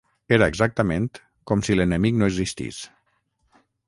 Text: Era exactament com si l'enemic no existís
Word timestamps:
Era 0.35 0.45
exactament 0.51 1.03
com 1.51 1.61
si 1.67 1.75
l'enemic 1.79 2.17
no 2.21 2.31
existís 2.31 2.81